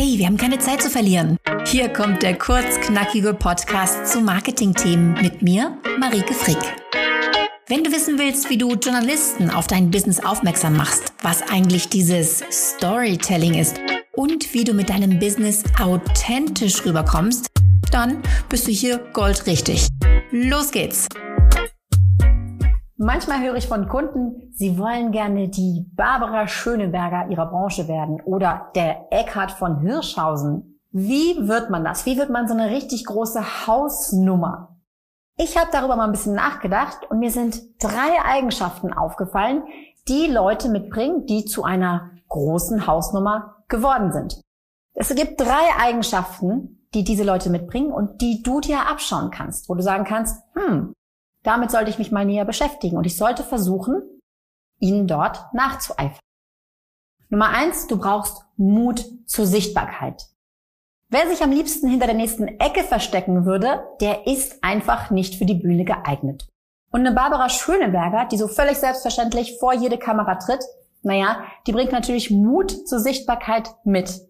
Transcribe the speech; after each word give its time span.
Hey, 0.00 0.16
wir 0.16 0.26
haben 0.26 0.36
keine 0.36 0.60
Zeit 0.60 0.80
zu 0.80 0.90
verlieren. 0.90 1.38
Hier 1.66 1.88
kommt 1.88 2.22
der 2.22 2.38
kurzknackige 2.38 3.34
Podcast 3.34 4.06
zu 4.06 4.20
Marketingthemen 4.20 5.14
mit 5.14 5.42
mir, 5.42 5.76
Marike 5.98 6.34
Frick. 6.34 6.56
Wenn 7.66 7.82
du 7.82 7.90
wissen 7.90 8.16
willst, 8.16 8.48
wie 8.48 8.56
du 8.56 8.74
Journalisten 8.74 9.50
auf 9.50 9.66
dein 9.66 9.90
Business 9.90 10.24
aufmerksam 10.24 10.76
machst, 10.76 11.12
was 11.22 11.42
eigentlich 11.50 11.88
dieses 11.88 12.44
Storytelling 12.48 13.54
ist 13.54 13.80
und 14.12 14.54
wie 14.54 14.62
du 14.62 14.72
mit 14.72 14.88
deinem 14.88 15.18
Business 15.18 15.64
authentisch 15.80 16.84
rüberkommst, 16.86 17.48
dann 17.90 18.22
bist 18.48 18.68
du 18.68 18.70
hier 18.70 18.98
goldrichtig. 19.12 19.88
Los 20.30 20.70
geht's! 20.70 21.08
Manchmal 23.00 23.40
höre 23.40 23.54
ich 23.54 23.68
von 23.68 23.86
Kunden, 23.86 24.50
sie 24.52 24.76
wollen 24.76 25.12
gerne 25.12 25.48
die 25.48 25.86
Barbara 25.94 26.48
Schöneberger 26.48 27.30
ihrer 27.30 27.46
Branche 27.46 27.86
werden 27.86 28.20
oder 28.22 28.72
der 28.74 29.06
Eckhard 29.12 29.52
von 29.52 29.78
Hirschhausen. 29.78 30.80
Wie 30.90 31.46
wird 31.46 31.70
man 31.70 31.84
das? 31.84 32.06
Wie 32.06 32.18
wird 32.18 32.28
man 32.28 32.48
so 32.48 32.54
eine 32.54 32.70
richtig 32.70 33.06
große 33.06 33.68
Hausnummer? 33.68 34.80
Ich 35.36 35.56
habe 35.56 35.70
darüber 35.70 35.94
mal 35.94 36.06
ein 36.06 36.10
bisschen 36.10 36.34
nachgedacht 36.34 37.08
und 37.08 37.20
mir 37.20 37.30
sind 37.30 37.60
drei 37.80 38.20
Eigenschaften 38.24 38.92
aufgefallen, 38.92 39.62
die 40.08 40.26
Leute 40.26 40.68
mitbringen, 40.68 41.24
die 41.26 41.44
zu 41.44 41.62
einer 41.62 42.10
großen 42.26 42.88
Hausnummer 42.88 43.62
geworden 43.68 44.10
sind. 44.10 44.40
Es 44.94 45.14
gibt 45.14 45.40
drei 45.40 45.68
Eigenschaften, 45.80 46.88
die 46.94 47.04
diese 47.04 47.22
Leute 47.22 47.48
mitbringen 47.48 47.92
und 47.92 48.20
die 48.22 48.42
du 48.42 48.60
dir 48.60 48.88
abschauen 48.88 49.30
kannst, 49.30 49.68
wo 49.68 49.76
du 49.76 49.82
sagen 49.82 50.02
kannst, 50.02 50.42
hm, 50.54 50.94
damit 51.42 51.70
sollte 51.70 51.90
ich 51.90 51.98
mich 51.98 52.10
mal 52.10 52.24
näher 52.24 52.44
beschäftigen 52.44 52.96
und 52.96 53.06
ich 53.06 53.16
sollte 53.16 53.42
versuchen, 53.42 54.02
ihnen 54.80 55.06
dort 55.06 55.52
nachzueifern. 55.52 56.20
Nummer 57.30 57.50
eins, 57.50 57.86
du 57.86 57.98
brauchst 57.98 58.44
Mut 58.56 59.04
zur 59.26 59.46
Sichtbarkeit. 59.46 60.26
Wer 61.10 61.28
sich 61.28 61.42
am 61.42 61.50
liebsten 61.50 61.88
hinter 61.88 62.06
der 62.06 62.14
nächsten 62.14 62.48
Ecke 62.48 62.84
verstecken 62.84 63.46
würde, 63.46 63.82
der 64.00 64.26
ist 64.26 64.62
einfach 64.62 65.10
nicht 65.10 65.36
für 65.36 65.46
die 65.46 65.54
Bühne 65.54 65.84
geeignet. 65.84 66.48
Und 66.90 67.00
eine 67.00 67.14
Barbara 67.14 67.48
Schöneberger, 67.48 68.26
die 68.26 68.38
so 68.38 68.48
völlig 68.48 68.78
selbstverständlich 68.78 69.58
vor 69.58 69.74
jede 69.74 69.98
Kamera 69.98 70.36
tritt, 70.36 70.64
naja, 71.02 71.44
die 71.66 71.72
bringt 71.72 71.92
natürlich 71.92 72.30
Mut 72.30 72.88
zur 72.88 72.98
Sichtbarkeit 72.98 73.70
mit. 73.84 74.28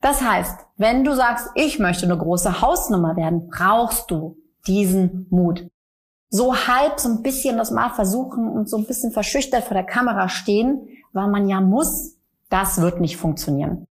Das 0.00 0.22
heißt, 0.22 0.66
wenn 0.76 1.04
du 1.04 1.14
sagst, 1.14 1.48
ich 1.54 1.78
möchte 1.78 2.06
eine 2.06 2.18
große 2.18 2.60
Hausnummer 2.60 3.16
werden, 3.16 3.48
brauchst 3.48 4.10
du 4.10 4.36
diesen 4.66 5.26
Mut 5.30 5.68
so 6.32 6.56
halb 6.56 6.98
so 6.98 7.10
ein 7.10 7.22
bisschen 7.22 7.58
das 7.58 7.70
mal 7.70 7.90
versuchen 7.90 8.48
und 8.48 8.68
so 8.68 8.78
ein 8.78 8.86
bisschen 8.86 9.12
verschüchtert 9.12 9.64
vor 9.64 9.74
der 9.74 9.84
Kamera 9.84 10.30
stehen, 10.30 10.88
weil 11.12 11.28
man 11.28 11.46
ja 11.46 11.60
muss, 11.60 12.16
das 12.48 12.80
wird 12.80 13.00
nicht 13.00 13.18
funktionieren. 13.18 13.86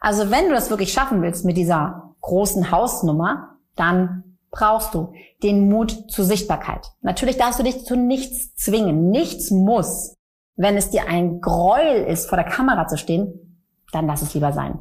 Also 0.00 0.30
wenn 0.30 0.48
du 0.48 0.54
das 0.54 0.70
wirklich 0.70 0.94
schaffen 0.94 1.20
willst 1.20 1.44
mit 1.44 1.58
dieser 1.58 2.14
großen 2.22 2.70
Hausnummer, 2.70 3.58
dann 3.76 4.38
brauchst 4.50 4.94
du 4.94 5.12
den 5.42 5.68
Mut 5.68 6.10
zur 6.10 6.24
Sichtbarkeit. 6.24 6.92
Natürlich 7.02 7.36
darfst 7.36 7.58
du 7.58 7.62
dich 7.62 7.84
zu 7.84 7.96
nichts 7.96 8.54
zwingen. 8.54 9.10
Nichts 9.10 9.50
muss. 9.50 10.16
Wenn 10.56 10.78
es 10.78 10.88
dir 10.88 11.06
ein 11.06 11.42
Gräuel 11.42 12.04
ist, 12.04 12.30
vor 12.30 12.38
der 12.38 12.48
Kamera 12.48 12.86
zu 12.86 12.96
stehen, 12.96 13.60
dann 13.92 14.06
lass 14.06 14.22
es 14.22 14.32
lieber 14.32 14.52
sein. 14.52 14.78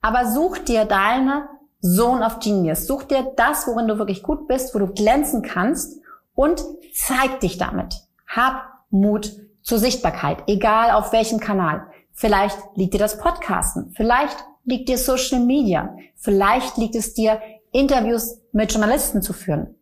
Aber 0.00 0.30
such 0.30 0.58
dir 0.58 0.86
deine 0.86 1.46
Zone 1.82 2.24
of 2.24 2.38
Genius. 2.38 2.86
Such 2.86 3.02
dir 3.02 3.32
das, 3.36 3.66
worin 3.66 3.86
du 3.86 3.98
wirklich 3.98 4.22
gut 4.22 4.48
bist, 4.48 4.74
wo 4.74 4.78
du 4.78 4.86
glänzen 4.86 5.42
kannst 5.42 6.00
und 6.38 6.64
zeig 6.94 7.40
dich 7.40 7.58
damit. 7.58 7.96
Hab 8.28 8.62
Mut 8.90 9.32
zur 9.60 9.80
Sichtbarkeit, 9.80 10.44
egal 10.46 10.92
auf 10.92 11.12
welchem 11.12 11.40
Kanal. 11.40 11.88
Vielleicht 12.12 12.56
liegt 12.76 12.94
dir 12.94 12.98
das 12.98 13.18
Podcasten, 13.18 13.90
vielleicht 13.96 14.36
liegt 14.62 14.88
dir 14.88 14.98
Social 14.98 15.40
Media, 15.40 15.96
vielleicht 16.14 16.76
liegt 16.76 16.94
es 16.94 17.12
dir, 17.12 17.42
Interviews 17.72 18.40
mit 18.52 18.72
Journalisten 18.72 19.20
zu 19.20 19.32
führen. 19.32 19.74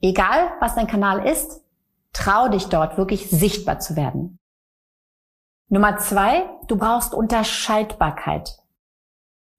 Egal, 0.00 0.52
was 0.58 0.74
dein 0.74 0.86
Kanal 0.86 1.28
ist, 1.28 1.60
trau 2.14 2.48
dich 2.48 2.64
dort 2.68 2.96
wirklich 2.96 3.28
sichtbar 3.28 3.78
zu 3.78 3.94
werden. 3.94 4.38
Nummer 5.68 5.98
zwei, 5.98 6.48
du 6.66 6.78
brauchst 6.78 7.12
Unterscheidbarkeit. 7.12 8.56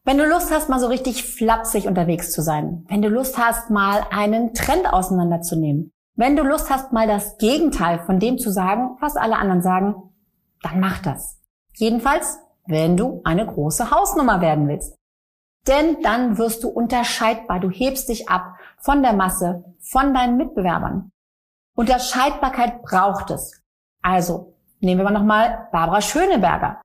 Wenn 0.03 0.17
du 0.17 0.25
Lust 0.25 0.51
hast, 0.51 0.69
mal 0.69 0.79
so 0.79 0.87
richtig 0.87 1.23
flapsig 1.23 1.85
unterwegs 1.85 2.31
zu 2.31 2.41
sein, 2.41 2.83
wenn 2.89 3.03
du 3.03 3.09
Lust 3.09 3.37
hast, 3.37 3.69
mal 3.69 4.07
einen 4.09 4.55
Trend 4.55 4.91
auseinanderzunehmen, 4.91 5.91
wenn 6.15 6.35
du 6.35 6.43
Lust 6.43 6.69
hast, 6.69 6.93
mal 6.93 7.07
das 7.07 7.37
Gegenteil 7.37 7.99
von 7.99 8.19
dem 8.19 8.37
zu 8.37 8.51
sagen, 8.51 8.97
was 9.01 9.17
alle 9.17 9.37
anderen 9.37 9.61
sagen, 9.61 9.95
dann 10.61 10.79
mach 10.79 10.99
das. 10.99 11.41
Jedenfalls, 11.73 12.39
wenn 12.65 12.95
du 12.97 13.21
eine 13.23 13.45
große 13.45 13.91
Hausnummer 13.91 14.41
werden 14.41 14.67
willst. 14.67 14.95
Denn 15.67 16.01
dann 16.01 16.37
wirst 16.37 16.63
du 16.63 16.69
unterscheidbar. 16.69 17.59
Du 17.59 17.69
hebst 17.69 18.09
dich 18.09 18.29
ab 18.29 18.55
von 18.77 19.01
der 19.01 19.13
Masse, 19.13 19.63
von 19.79 20.13
deinen 20.13 20.37
Mitbewerbern. 20.37 21.11
Unterscheidbarkeit 21.75 22.81
braucht 22.83 23.31
es. 23.31 23.61
Also, 24.01 24.53
nehmen 24.79 24.99
wir 24.99 25.05
mal 25.05 25.19
nochmal 25.19 25.67
Barbara 25.71 26.01
Schöneberger. 26.01 26.81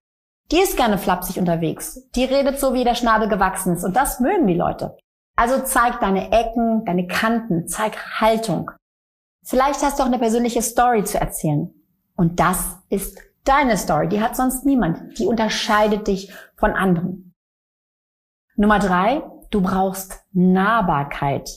Die 0.50 0.58
ist 0.58 0.76
gerne 0.76 0.98
flapsig 0.98 1.38
unterwegs. 1.38 2.08
Die 2.16 2.24
redet 2.24 2.58
so, 2.58 2.74
wie 2.74 2.82
der 2.82 2.96
Schnabel 2.96 3.28
gewachsen 3.28 3.74
ist. 3.74 3.84
Und 3.84 3.94
das 3.94 4.18
mögen 4.18 4.46
die 4.46 4.54
Leute. 4.54 4.96
Also 5.36 5.62
zeig 5.62 6.00
deine 6.00 6.32
Ecken, 6.32 6.84
deine 6.84 7.06
Kanten, 7.06 7.68
zeig 7.68 8.20
Haltung. 8.20 8.70
Vielleicht 9.50 9.82
hast 9.82 9.98
du 9.98 10.04
auch 10.04 10.06
eine 10.06 10.20
persönliche 10.20 10.62
Story 10.62 11.02
zu 11.02 11.20
erzählen. 11.20 11.74
Und 12.14 12.38
das 12.38 12.78
ist 12.88 13.18
deine 13.42 13.76
Story. 13.76 14.08
Die 14.08 14.22
hat 14.22 14.36
sonst 14.36 14.64
niemand. 14.64 15.18
Die 15.18 15.26
unterscheidet 15.26 16.06
dich 16.06 16.32
von 16.54 16.70
anderen. 16.70 17.34
Nummer 18.54 18.78
drei, 18.78 19.24
du 19.50 19.60
brauchst 19.60 20.22
Nahbarkeit. 20.30 21.50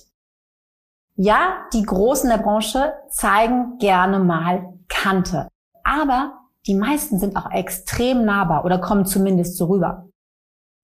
Ja, 1.17 1.67
die 1.71 1.83
Großen 1.83 2.31
der 2.31 2.39
Branche 2.39 2.93
zeigen 3.09 3.77
gerne 3.77 4.17
mal 4.17 4.73
Kante. 4.89 5.47
Aber 5.83 6.39
die 6.65 6.73
meisten 6.73 7.19
sind 7.19 7.35
auch 7.35 7.51
extrem 7.51 8.25
nahbar 8.25 8.65
oder 8.65 8.79
kommen 8.79 9.05
zumindest 9.05 9.55
so 9.55 9.65
rüber. 9.65 10.09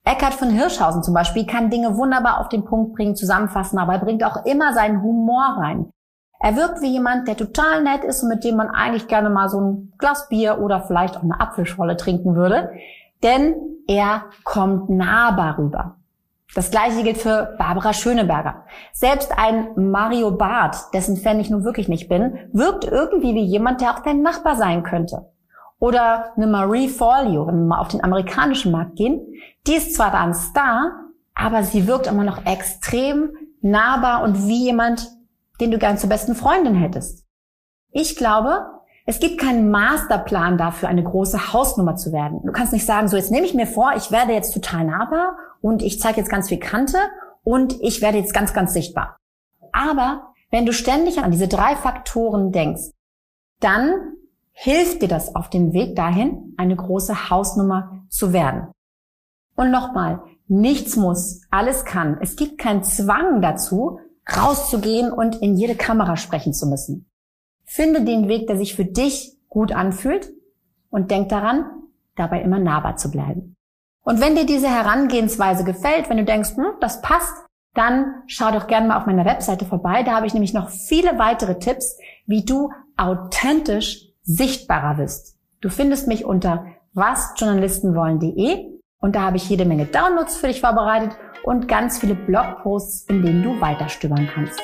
Eckhard 0.05 0.35
von 0.35 0.51
Hirschhausen 0.51 1.01
zum 1.01 1.15
Beispiel 1.15 1.47
kann 1.47 1.71
Dinge 1.71 1.97
wunderbar 1.97 2.39
auf 2.39 2.49
den 2.49 2.65
Punkt 2.65 2.93
bringen, 2.93 3.15
zusammenfassen, 3.15 3.79
aber 3.79 3.93
er 3.93 3.99
bringt 3.99 4.23
auch 4.23 4.45
immer 4.45 4.75
seinen 4.75 5.01
Humor 5.01 5.57
rein. 5.57 5.91
Er 6.39 6.55
wirkt 6.55 6.81
wie 6.81 6.91
jemand, 6.91 7.27
der 7.27 7.35
total 7.35 7.83
nett 7.83 8.03
ist 8.05 8.23
und 8.23 8.29
mit 8.29 8.44
dem 8.44 8.55
man 8.55 8.69
eigentlich 8.69 9.07
gerne 9.07 9.29
mal 9.29 9.50
so 9.50 9.59
ein 9.59 9.94
Glas 9.97 10.29
Bier 10.29 10.59
oder 10.59 10.81
vielleicht 10.81 11.17
auch 11.17 11.23
eine 11.23 11.39
Apfelscholle 11.39 11.97
trinken 11.97 12.35
würde, 12.35 12.72
denn 13.23 13.55
er 13.88 14.25
kommt 14.45 14.89
nahbar 14.89 15.57
rüber. 15.57 15.95
Das 16.55 16.72
gleiche 16.72 17.03
gilt 17.03 17.17
für 17.17 17.55
Barbara 17.59 17.94
Schöneberger. 17.94 18.63
Selbst 18.91 19.38
ein 19.38 19.69
Mario 19.75 20.31
Barth, 20.31 20.94
dessen 20.94 21.17
Fan 21.17 21.39
ich 21.39 21.50
nun 21.50 21.63
wirklich 21.63 21.89
nicht 21.89 22.09
bin, 22.09 22.39
wirkt 22.53 22.85
irgendwie 22.85 23.35
wie 23.35 23.44
jemand, 23.44 23.81
der 23.81 23.91
auch 23.91 24.00
dein 24.00 24.21
Nachbar 24.21 24.56
sein 24.56 24.83
könnte. 24.83 25.27
Oder 25.77 26.33
eine 26.35 26.47
Marie 26.47 26.89
Forleo, 26.89 27.47
wenn 27.47 27.59
wir 27.59 27.66
mal 27.66 27.79
auf 27.79 27.89
den 27.89 28.03
amerikanischen 28.03 28.71
Markt 28.71 28.95
gehen, 28.95 29.21
die 29.67 29.75
ist 29.75 29.95
zwar 29.95 30.11
da 30.11 30.21
ein 30.21 30.33
Star, 30.33 30.91
aber 31.35 31.63
sie 31.63 31.88
wirkt 31.88 32.07
immer 32.07 32.23
noch 32.23 32.45
extrem 32.45 33.31
nahbar 33.61 34.23
und 34.23 34.47
wie 34.47 34.66
jemand, 34.66 35.07
den 35.59 35.71
du 35.71 35.77
gern 35.77 35.97
zur 35.97 36.09
besten 36.09 36.35
Freundin 36.35 36.75
hättest. 36.75 37.25
Ich 37.91 38.15
glaube, 38.15 38.65
es 39.05 39.19
gibt 39.19 39.39
keinen 39.39 39.71
Masterplan 39.71 40.57
dafür, 40.57 40.87
eine 40.87 41.03
große 41.03 41.51
Hausnummer 41.51 41.95
zu 41.95 42.11
werden. 42.11 42.41
Du 42.43 42.51
kannst 42.51 42.73
nicht 42.73 42.85
sagen, 42.85 43.07
so 43.07 43.17
jetzt 43.17 43.31
nehme 43.31 43.45
ich 43.45 43.55
mir 43.55 43.65
vor, 43.65 43.93
ich 43.97 44.11
werde 44.11 44.33
jetzt 44.33 44.53
total 44.53 44.85
nahbar 44.85 45.37
und 45.61 45.81
ich 45.81 45.99
zeige 45.99 46.17
jetzt 46.19 46.29
ganz 46.29 46.49
viel 46.49 46.59
Kante 46.59 46.97
und 47.43 47.81
ich 47.81 48.01
werde 48.01 48.19
jetzt 48.19 48.33
ganz, 48.33 48.53
ganz 48.53 48.73
sichtbar. 48.73 49.17
Aber 49.71 50.33
wenn 50.51 50.65
du 50.65 50.73
ständig 50.73 51.23
an 51.23 51.31
diese 51.31 51.47
drei 51.47 51.75
Faktoren 51.75 52.51
denkst, 52.51 52.91
dann 53.59 54.13
hilft 54.51 55.01
dir 55.01 55.07
das 55.07 55.35
auf 55.35 55.49
dem 55.49 55.73
Weg 55.73 55.95
dahin, 55.95 56.53
eine 56.57 56.75
große 56.75 57.29
Hausnummer 57.29 58.03
zu 58.09 58.33
werden. 58.33 58.71
Und 59.55 59.71
nochmal, 59.71 60.21
nichts 60.47 60.95
muss, 60.95 61.41
alles 61.50 61.85
kann. 61.85 62.17
Es 62.21 62.35
gibt 62.35 62.57
keinen 62.57 62.83
Zwang 62.83 63.41
dazu, 63.41 64.00
rauszugehen 64.37 65.11
und 65.11 65.41
in 65.41 65.55
jede 65.55 65.75
Kamera 65.75 66.17
sprechen 66.17 66.53
zu 66.53 66.67
müssen. 66.67 67.09
Finde 67.65 68.03
den 68.03 68.27
Weg, 68.27 68.47
der 68.47 68.57
sich 68.57 68.75
für 68.75 68.85
dich 68.85 69.37
gut 69.47 69.71
anfühlt 69.71 70.31
und 70.89 71.11
denk 71.11 71.29
daran, 71.29 71.65
dabei 72.15 72.41
immer 72.41 72.59
nahbar 72.59 72.97
zu 72.97 73.11
bleiben. 73.11 73.55
Und 74.01 74.21
wenn 74.21 74.35
dir 74.35 74.45
diese 74.45 74.69
Herangehensweise 74.69 75.63
gefällt, 75.63 76.09
wenn 76.09 76.17
du 76.17 76.25
denkst, 76.25 76.55
hm, 76.55 76.73
das 76.79 77.01
passt, 77.01 77.33
dann 77.75 78.23
schau 78.27 78.51
doch 78.51 78.67
gerne 78.67 78.87
mal 78.87 78.97
auf 78.97 79.05
meiner 79.05 79.25
Webseite 79.25 79.65
vorbei. 79.65 80.03
Da 80.03 80.15
habe 80.15 80.25
ich 80.25 80.33
nämlich 80.33 80.53
noch 80.53 80.69
viele 80.69 81.19
weitere 81.19 81.59
Tipps, 81.59 81.97
wie 82.25 82.43
du 82.43 82.71
authentisch 82.97 84.07
sichtbarer 84.23 84.97
wirst. 84.97 85.37
Du 85.61 85.69
findest 85.69 86.07
mich 86.07 86.25
unter 86.25 86.65
wasjournalistenwollen.de 86.93 88.79
und 89.01 89.15
da 89.15 89.21
habe 89.21 89.37
ich 89.37 89.49
jede 89.49 89.65
Menge 89.65 89.85
Downloads 89.85 90.37
für 90.37 90.47
dich 90.47 90.61
vorbereitet 90.61 91.17
und 91.50 91.68
ganz 91.68 91.98
viele 91.98 92.13
Blogposts, 92.13 93.06
in 93.10 93.24
denen 93.24 93.42
du 93.42 93.60
weiterstöbern 93.60 94.30
kannst. 94.31 94.62